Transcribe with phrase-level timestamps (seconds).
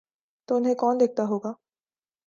[0.49, 1.51] تو انہیں کون دیکھتا ہو گا؟